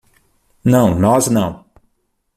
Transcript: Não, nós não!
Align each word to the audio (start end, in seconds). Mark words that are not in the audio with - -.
Não, 0.65 0.95
nós 0.97 1.27
não! 1.27 1.63